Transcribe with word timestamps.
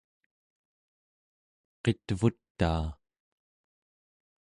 qit'vutaa 1.83 2.85